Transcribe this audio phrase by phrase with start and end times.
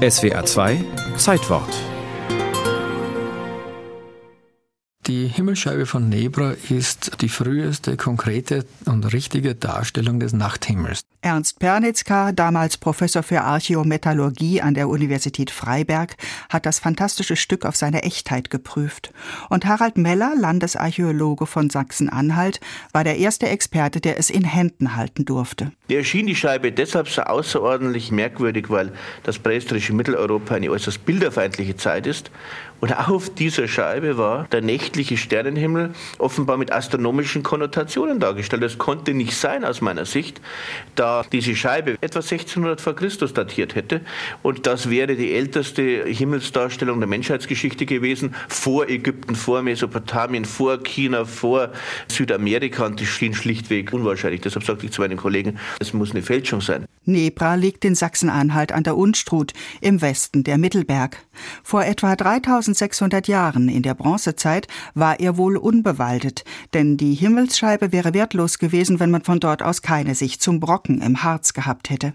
[0.00, 0.82] SWR 2
[1.18, 1.68] Zeitwort
[5.06, 11.02] Die Himmelsscheibe von Nebra ist die früheste konkrete und richtige Darstellung des Nachthimmels.
[11.22, 16.16] Ernst Pernitzka, damals Professor für Archäometallurgie an der Universität Freiberg,
[16.48, 19.12] hat das fantastische Stück auf seine Echtheit geprüft.
[19.50, 22.60] Und Harald Meller, Landesarchäologe von Sachsen-Anhalt,
[22.92, 25.72] war der erste Experte, der es in Händen halten durfte.
[25.88, 28.92] Mir erschien die Scheibe deshalb so außerordentlich merkwürdig, weil
[29.22, 32.30] das prähistorische Mitteleuropa eine äußerst bilderfeindliche Zeit ist.
[32.80, 38.62] Und auf dieser Scheibe war der nächtliche Sternenhimmel offenbar mit astronomischen Konnotationen dargestellt.
[38.62, 40.40] Das konnte nicht sein aus meiner Sicht,
[40.94, 44.00] da diese Scheibe etwa 1600 vor Christus datiert hätte.
[44.42, 51.24] Und das wäre die älteste Himmelsdarstellung der Menschheitsgeschichte gewesen, vor Ägypten, vor Mesopotamien, vor China,
[51.24, 51.70] vor
[52.08, 52.86] Südamerika.
[52.86, 54.40] Und das schien schlichtweg unwahrscheinlich.
[54.40, 56.86] Deshalb sagte ich zu meinen Kollegen, es muss eine Fälschung sein.
[57.04, 61.16] Nebra liegt in Sachsen-Anhalt an der Unstrut im Westen der Mittelberg.
[61.62, 68.14] Vor etwa 3600 Jahren in der Bronzezeit war er wohl unbewaldet, denn die Himmelsscheibe wäre
[68.14, 72.12] wertlos gewesen, wenn man von dort aus keine Sicht zum Brocken im Harz gehabt hätte.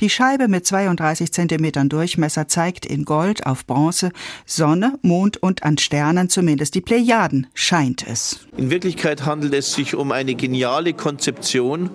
[0.00, 4.10] Die Scheibe mit 32 Zentimetern Durchmesser zeigt in Gold auf Bronze
[4.46, 8.46] Sonne, Mond und an Sternen zumindest die Plejaden, scheint es.
[8.56, 11.90] In Wirklichkeit handelt es sich um eine geniale Konzeption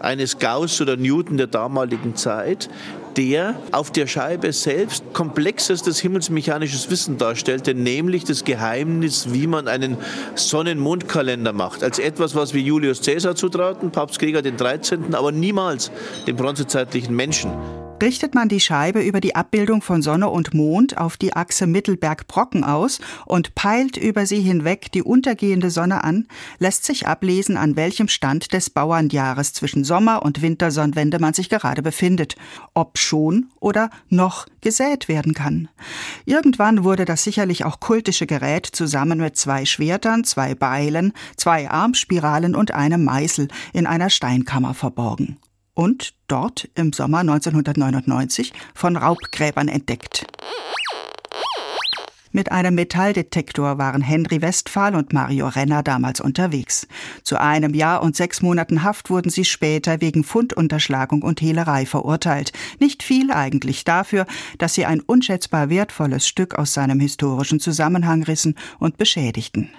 [0.00, 2.68] eines Gauss oder Newton der damaligen Zeit,
[3.16, 9.96] der auf der Scheibe selbst komplexestes himmelsmechanisches Wissen darstellte, nämlich das Geheimnis, wie man einen
[10.34, 11.82] Sonnen-Mond-Kalender macht.
[11.82, 15.90] Als etwas, was wir Julius Caesar zutrauten, Papst Gregor den 13., aber niemals
[16.26, 17.52] dem bronzezeitlichen Menschen.
[18.02, 22.62] Richtet man die Scheibe über die Abbildung von Sonne und Mond auf die Achse Mittelberg-Brocken
[22.62, 26.26] aus und peilt über sie hinweg die untergehende Sonne an,
[26.58, 31.82] lässt sich ablesen, an welchem Stand des Bauernjahres zwischen Sommer- und Wintersonnenwende man sich gerade
[31.82, 32.36] befindet,
[32.74, 35.68] ob schon oder noch gesät werden kann.
[36.26, 42.54] Irgendwann wurde das sicherlich auch kultische Gerät zusammen mit zwei Schwertern, zwei Beilen, zwei Armspiralen
[42.54, 45.38] und einem Meißel in einer Steinkammer verborgen
[45.74, 50.26] und dort im Sommer 1999 von Raubgräbern entdeckt.
[52.36, 56.88] Mit einem Metalldetektor waren Henry Westphal und Mario Renner damals unterwegs.
[57.22, 62.52] Zu einem Jahr und sechs Monaten Haft wurden sie später wegen Fundunterschlagung und Hehlerei verurteilt.
[62.80, 64.26] Nicht viel eigentlich dafür,
[64.58, 69.70] dass sie ein unschätzbar wertvolles Stück aus seinem historischen Zusammenhang rissen und beschädigten.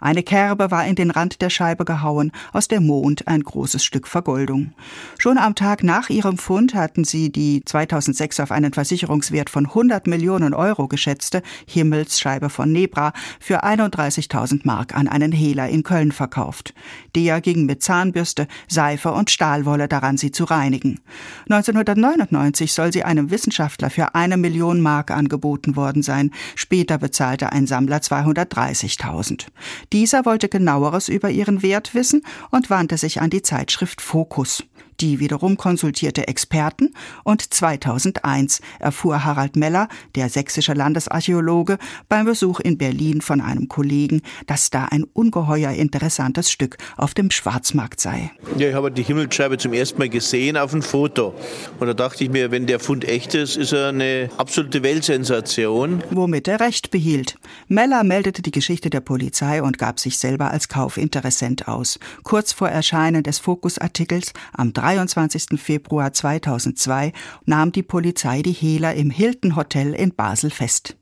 [0.00, 4.08] Eine Kerbe war in den Rand der Scheibe gehauen, aus der Mond ein großes Stück
[4.08, 4.72] Vergoldung.
[5.18, 10.06] Schon am Tag nach ihrem Fund hatten sie die 2006 auf einen Versicherungswert von 100
[10.06, 16.12] Millionen Euro geschätzte Himmel Himmelsscheibe von Nebra für 31.000 Mark an einen Hehler in Köln
[16.12, 16.74] verkauft.
[17.14, 21.00] Der ging mit Zahnbürste, Seife und Stahlwolle daran, sie zu reinigen.
[21.48, 26.30] 1999 soll sie einem Wissenschaftler für eine Million Mark angeboten worden sein.
[26.54, 29.46] Später bezahlte ein Sammler 230.000.
[29.92, 34.64] Dieser wollte genaueres über ihren Wert wissen und wandte sich an die Zeitschrift Focus.
[35.00, 36.90] Die wiederum konsultierte Experten
[37.24, 41.78] und 2001 erfuhr Harald Meller, der sächsische Landesarchäologe,
[42.10, 47.30] beim Besuch in Berlin von einem Kollegen, dass da ein ungeheuer interessantes Stück auf dem
[47.30, 48.30] Schwarzmarkt sei.
[48.58, 51.34] Ja, ich habe die Himmelsscheibe zum ersten Mal gesehen auf dem Foto.
[51.78, 56.04] Und da dachte ich mir, wenn der Fund echt ist, ist er eine absolute Weltsensation.
[56.10, 57.36] Womit er recht behielt.
[57.68, 61.98] Meller meldete die Geschichte der Polizei und gab sich selber als Kaufinteressent aus.
[62.22, 65.60] Kurz vor Erscheinen des Fokusartikels am 3 23.
[65.60, 67.12] Februar 2002
[67.44, 70.96] nahm die Polizei die Hehler im Hilton Hotel in Basel fest.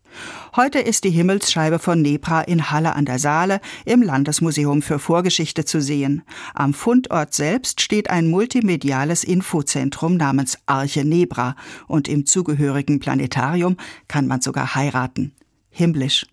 [0.57, 5.65] Heute ist die Himmelsscheibe von Nebra in Halle an der Saale im Landesmuseum für Vorgeschichte
[5.65, 6.23] zu sehen.
[6.53, 11.57] Am Fundort selbst steht ein multimediales Infozentrum namens Arche Nebra
[11.87, 15.33] und im zugehörigen Planetarium kann man sogar heiraten.
[15.71, 16.27] Himmlisch.